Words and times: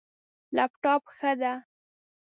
لپټاپ، 0.55 1.03
ښه 1.15 1.31
ده 1.41 1.53